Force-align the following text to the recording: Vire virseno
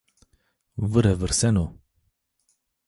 Vire 0.93 1.13
virseno 1.21 1.65